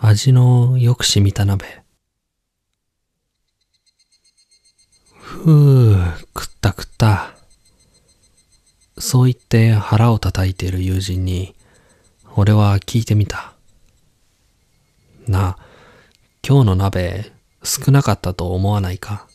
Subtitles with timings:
[0.00, 1.82] 味のよく染みた鍋。
[5.20, 7.34] ふぅ、食った食った。
[8.96, 11.54] そう言って腹を叩いている友人に、
[12.36, 13.54] 俺は聞いてみた。
[15.26, 15.58] なあ、
[16.46, 17.32] 今日の鍋
[17.64, 19.26] 少なかったと思わないか？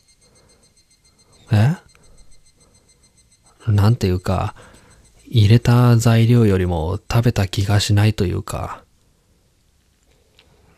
[1.52, 1.76] え？
[3.66, 4.54] なんていうか、
[5.26, 8.83] 入れた材料よりも食べた気がしないというか。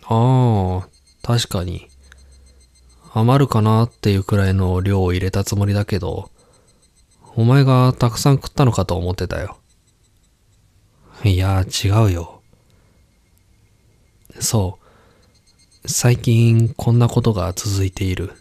[0.09, 0.89] ああ、
[1.23, 1.89] 確かに。
[3.13, 6.31] 余るかなっていうくらいの量を入れたつもりだけど、
[7.35, 9.59] お前がたくさん食ったのかと思ってたよ。
[11.25, 12.43] いや、違うよ。
[14.39, 14.79] そ
[15.83, 15.89] う。
[15.89, 18.33] 最近こんなことが続いている。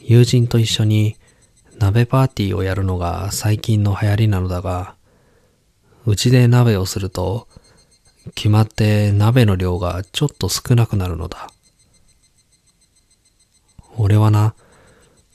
[0.00, 1.16] 友人と一緒に
[1.78, 4.94] 鍋パーティーをやるのが最近の流行りなのだが、
[6.06, 7.48] うちで鍋をすると、
[8.34, 11.50] 決まって鍋の量がちょっと少なくなるのだ。
[13.96, 14.54] 俺はな、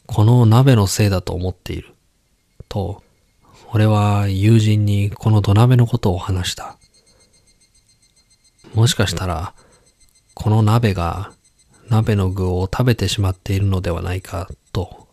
[0.06, 1.96] この鍋のせいだと思っている。
[2.70, 3.02] と、
[3.74, 6.78] 俺は友人にこの土鍋のことを話した。
[8.74, 9.54] もしかしたら、
[10.34, 11.34] この鍋が
[11.90, 15.08] 鍋の具を食べてしまっているのではないかと。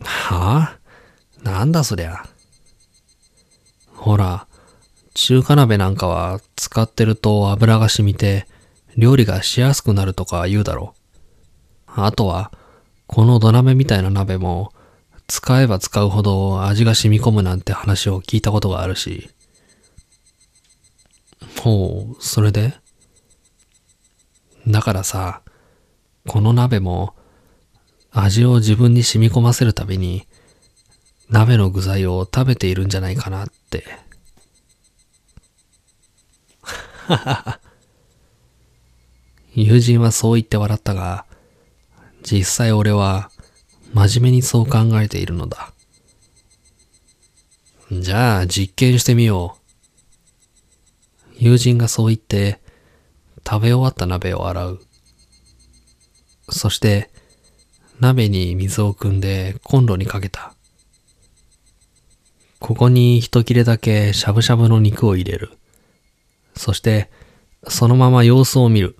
[0.00, 0.78] はあ？
[1.42, 2.24] なんだそりゃ。
[3.94, 4.46] ほら、
[5.14, 8.46] 中華鍋なんかは使ってると油が染みて
[8.96, 10.94] 料理がしやすくなるとか言うだろ
[11.88, 11.92] う。
[11.94, 12.50] あとは、
[13.06, 14.72] この土鍋みたいな鍋も
[15.26, 19.30] 使えば使うほど味が染み込むなんて話を聞いたことがあるし。
[21.60, 22.74] ほう、それで？
[24.66, 25.42] だからさ、
[26.26, 27.14] この鍋も
[28.10, 30.26] 味を自分に染み込ませるために
[31.28, 33.84] 鍋の具材を食べているんじゃないかなって。
[39.54, 41.26] 友人はそう言って笑ったが、
[42.22, 43.30] 実際俺は
[43.92, 45.72] 真面目にそう考えているのだ。
[47.90, 51.34] じゃあ実験してみよう。
[51.38, 52.60] 友人がそう言って
[53.46, 54.80] 食べ終わった鍋を洗う。
[56.48, 57.10] そして
[58.00, 60.54] 鍋に水を汲んでコンロにかけた。
[62.60, 65.50] ここに一切れだけしゃぶしゃぶの肉を入れる。
[66.54, 67.10] そして
[67.68, 68.96] そのまま様子を見る。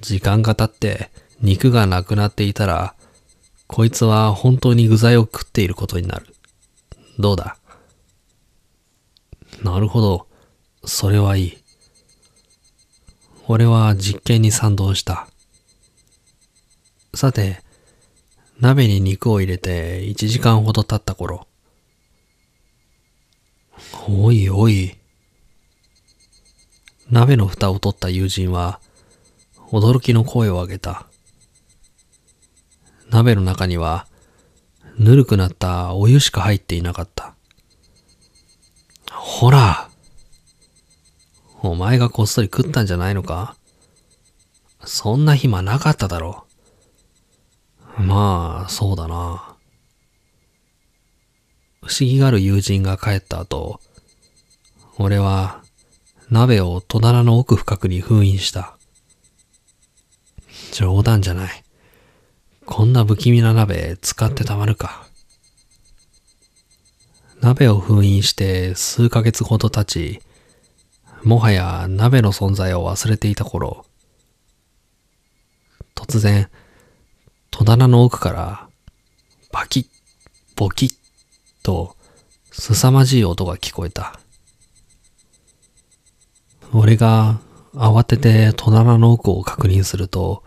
[0.00, 1.10] 時間が経って
[1.40, 2.94] 肉がなくなっていたら、
[3.66, 6.34] こいつは本当に具材を食っていることになる。
[7.18, 7.56] どうだ？
[9.62, 10.26] なるほど。
[10.84, 11.58] それはいい。
[13.46, 15.28] 俺は実験に賛同した。
[17.14, 17.62] さて、
[18.60, 21.46] 鍋に肉を入れて1時間ほど経った頃。
[24.08, 24.96] おいおい。
[27.10, 28.80] 鍋の蓋を取った友人は、
[29.72, 31.06] 驚きの声を上げた。
[33.10, 34.06] 鍋の中には、
[34.96, 37.34] ぬるくなったお湯しか入っていなかった。
[39.10, 39.88] ほら
[41.62, 43.56] お前がこっそり食ったんじゃないのか？
[44.84, 46.46] そんな暇なかっただろ
[47.98, 48.02] う。
[48.02, 49.56] まあ、そうだな。
[51.82, 53.80] 不思議がある友人が帰った後、
[54.98, 55.59] 俺は
[56.30, 58.76] 鍋を戸棚の奥深くに封印した。
[60.72, 61.64] 冗談じゃない。
[62.66, 65.08] こんな不気味な鍋使ってたまるか。
[67.40, 70.20] 鍋を封印して数ヶ月ほど経ち、
[71.24, 73.84] もはや鍋の存在を忘れていた頃、
[75.96, 76.48] 突然、
[77.50, 78.68] 戸棚の奥から、
[79.50, 79.86] バキッ、
[80.54, 80.94] ボキッ
[81.64, 81.96] と、
[82.52, 84.20] 凄まじい音が聞こえた。
[86.72, 87.40] 俺が
[87.74, 90.44] 慌てて戸棚の奥を確認すると、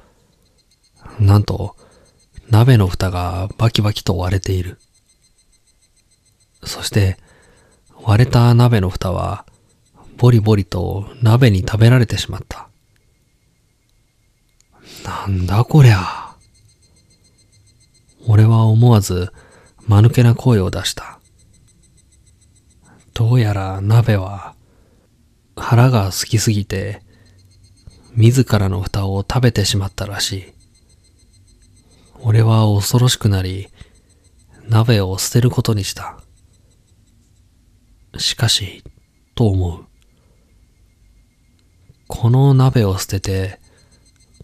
[1.19, 1.75] なんと、
[2.49, 4.79] 鍋の蓋がバキバキと割れている。
[6.63, 7.17] そして、
[8.01, 9.45] 割れた鍋の蓋は、
[10.17, 12.69] ボリボリと鍋に食べられてしまった。
[15.03, 16.35] なんだこりゃ。
[18.27, 19.31] 俺は思わず、
[19.87, 21.19] 間抜けな声を出した。
[23.13, 24.52] どうやら鍋は、
[25.55, 27.01] 腹が空きすぎて、
[28.15, 30.53] 自らの蓋を食べてしまったらしい。
[32.21, 33.69] 俺は恐ろしくなり、
[34.67, 36.17] 鍋を捨てることにした。
[38.17, 38.83] しかし、
[39.35, 39.85] と思う。
[42.07, 43.59] この鍋を捨てて、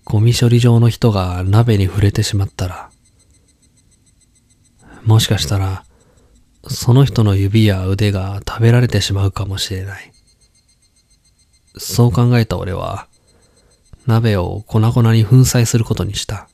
[0.03, 2.89] ゴミ処理場の人が鍋に触れてしまったら、
[5.03, 5.85] もしかしたら、
[6.67, 10.11] その人の指や腕が食べられてしまうかもしれない。
[11.79, 13.07] そう考えた俺は、
[14.05, 16.49] 鍋を粉々に粉砕することにした。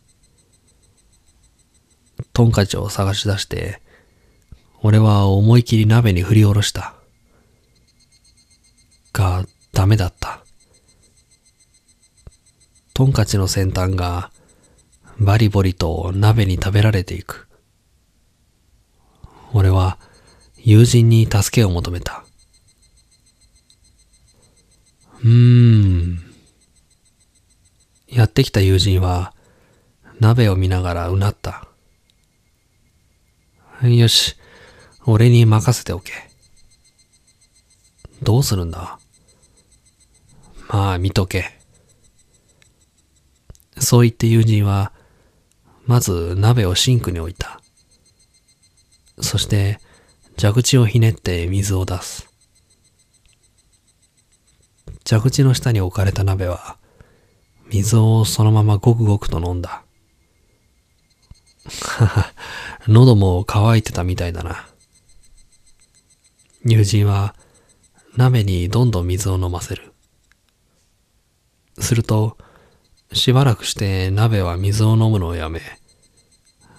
[2.32, 3.82] トンカチを探し出して、
[4.82, 6.94] 俺は思い切り鍋に振り下ろした。
[9.14, 10.44] が、ダメだった。
[12.94, 14.32] トンカチの先端が
[15.20, 17.48] バリボリと鍋に食べられていく。
[19.54, 19.98] 俺は
[20.58, 22.25] 友人に助けを求めた。
[25.26, 26.20] うーん。
[28.08, 29.34] やってきた友人は
[30.20, 31.68] 鍋を見ながらうなった。
[33.82, 34.36] よし、
[35.06, 36.14] 俺に任せておけ。
[38.22, 39.00] どうするんだ？
[40.70, 41.60] まあ見とけ。
[43.80, 44.94] そう言って友人は、
[45.86, 47.60] まず鍋をシンクに置いた。
[49.20, 49.80] そして、
[50.40, 52.30] 蛇口をひねって水を出す。
[55.08, 56.78] 蛇口の下に置かれた鍋は、
[57.72, 59.84] 水をそのままごくごくと飲んだ。
[61.68, 62.34] はは、
[62.88, 64.68] 喉も乾いてたみたいだな。
[66.66, 67.36] 友人は
[68.16, 69.94] 鍋にどんどん水を飲ませる。
[71.80, 72.38] すると、
[73.14, 75.62] しばらくして鍋は水を飲むのをやめ、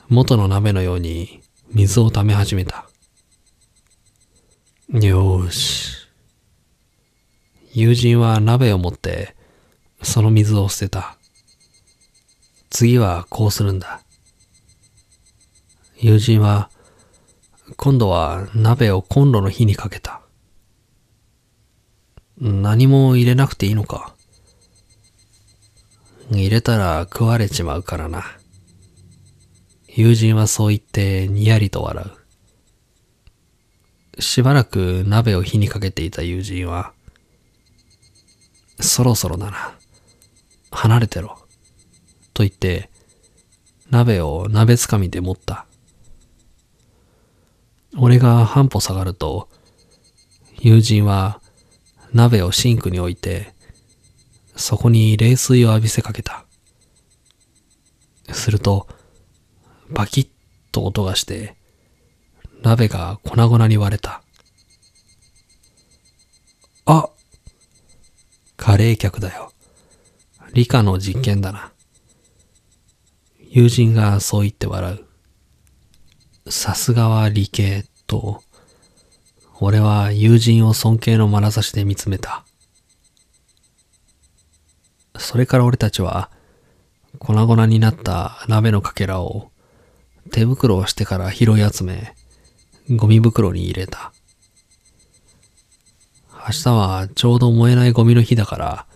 [0.08, 1.42] 元の鍋のように
[1.72, 2.88] 水を溜め始めた。
[4.92, 5.95] よーし。
[7.78, 9.36] 友人は鍋を持って
[10.00, 11.18] その水を捨てた。
[12.70, 14.00] 次はこうするんだ。
[15.98, 16.70] 友人は
[17.76, 20.22] 今度は鍋をコンロの火にかけた。
[22.38, 24.14] 何も入れなくていいのか
[26.30, 28.24] 入れたら食われちまうからな。
[29.86, 32.06] 友人はそう言ってにやりと笑
[34.16, 34.22] う。
[34.22, 36.94] しばらく鍋を火にかけていた友人は、
[38.80, 39.78] そろそろだな。
[40.70, 41.38] 離れてろ。
[42.34, 42.90] と言って、
[43.90, 45.66] 鍋を鍋つかみで持った。
[47.96, 49.48] 俺が半歩下がると、
[50.58, 51.40] 友人は
[52.12, 53.54] 鍋をシンクに置いて、
[54.54, 56.44] そこに冷水を浴びせかけた。
[58.32, 58.86] すると、
[59.88, 60.28] バキッ
[60.72, 61.56] と音がして、
[62.62, 64.22] 鍋が粉々に割れた。
[66.84, 67.08] あ
[68.56, 69.52] カレー客だよ。
[70.52, 71.72] 理科の実験だな。
[73.50, 75.00] 友人がそう言って笑
[76.46, 76.50] う。
[76.50, 78.42] さすがは理系と、
[79.60, 82.44] 俺は友人を尊敬の眼差しで見つめた。
[85.18, 86.30] それから俺たちは、
[87.18, 89.50] 粉々になった鍋のかけらを
[90.30, 92.14] 手袋をしてから拾い集め、
[92.90, 94.12] ゴミ袋に入れた。
[96.48, 98.86] 明日はちょうど燃えないゴミの日だから、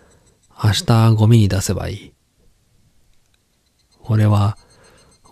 [0.63, 2.13] 明日ゴミに出せばいい。
[4.05, 4.57] 俺は、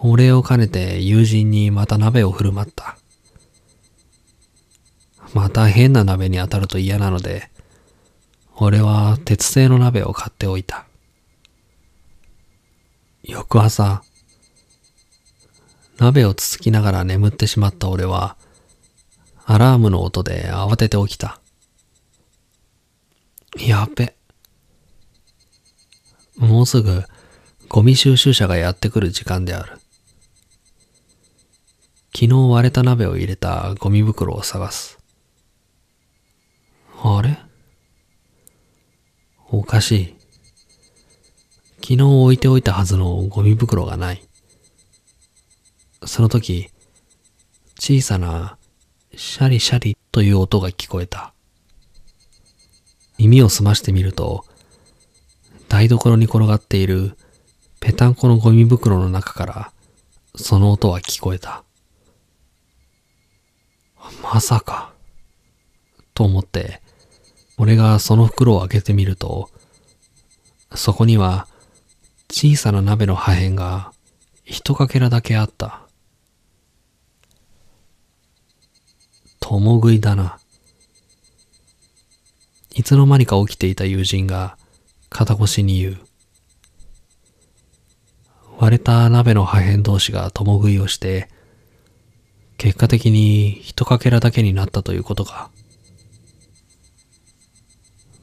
[0.00, 2.99] お礼を兼ねて友人にまた鍋を振る舞った。
[5.32, 7.50] また変な鍋に当たると嫌なので、
[8.56, 10.87] 俺は鉄製の鍋を買っておいた。
[13.23, 14.03] 翌朝、
[15.99, 18.37] 鍋をつつきながら眠ってしまった俺は、
[19.44, 21.41] アラームの音で慌てて起きた。
[23.60, 24.15] やっべ。
[26.36, 27.03] もうすぐ
[27.69, 29.72] ゴミ収集車がやってくる時間である。
[32.15, 34.98] 昨日割れた鍋を入れたゴミ袋を探す。
[37.03, 37.38] あれ？
[39.50, 40.15] おかしい。
[41.81, 44.22] 昨日置いておいたはずのゴミ袋がない。
[46.05, 46.70] その時、
[47.79, 48.58] 小さな
[49.17, 51.34] シャリシャリという音が聞こえた。
[53.19, 54.44] 耳を澄ましてみると、
[55.69, 57.17] 台所に転がっている
[57.81, 59.72] ぺたんこのゴミ袋の中から
[60.34, 61.65] その音は聞こえた。
[64.22, 64.93] まさか、
[66.15, 66.81] と思って、
[67.56, 69.51] 俺がその袋を開けてみると、
[70.75, 71.48] そこには
[72.31, 73.93] 小さな鍋の破片が
[74.44, 75.82] 一かけらだけあった。
[79.41, 80.39] 共食いだな。
[82.79, 84.56] いつの間にか起きていた友人が
[85.11, 85.99] 肩越しに言う。
[88.56, 91.29] 割れた鍋の破片同士が共食いをして、
[92.56, 95.51] 結果的に一かけらだけになったということか。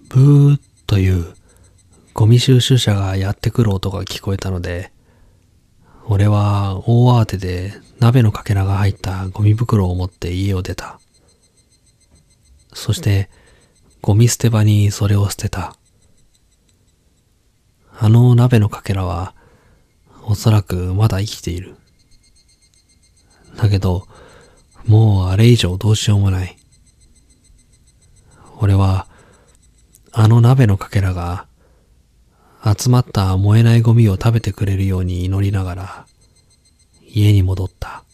[0.08, 1.36] ブーという
[2.14, 4.94] ゴミ収集車がやってくる音が聞こえたので、
[6.06, 11.02] 俺は大慌てで鍋のかけらが入ったゴミ袋を持って家を出た。
[12.74, 13.30] そして、
[14.06, 15.76] ゴミ捨て場にそれを捨てた。
[17.98, 19.34] あの鍋のかけらは、
[20.28, 21.76] おそらくまだ生きている。
[23.58, 24.08] だけど、
[24.86, 26.56] もうあれ以上どうしようもない。
[28.60, 29.08] 俺は、
[30.12, 31.48] あの鍋のかけらが、
[32.64, 36.06] 集まった燃えないゴミを食べてくれるように祈りながら、
[37.02, 38.05] 家に戻った。